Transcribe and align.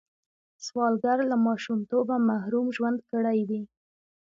سوالګر 0.65 1.19
له 1.31 1.37
ماشومتوبه 1.45 2.15
محروم 2.29 2.67
ژوند 2.75 2.99
کړی 3.11 3.39
وي 3.49 3.61